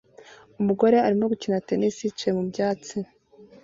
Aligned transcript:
Umugore 0.61 0.95
arimo 1.07 1.25
gukina 1.31 1.63
tennis 1.67 1.95
yicaye 2.03 2.31
mu 2.37 2.43
byatsi 2.51 2.97